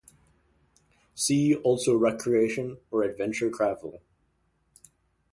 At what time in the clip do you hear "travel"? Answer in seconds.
3.51-4.01